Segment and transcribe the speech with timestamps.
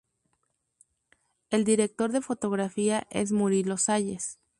[1.51, 4.39] El director de fotografía es Murilo Salles.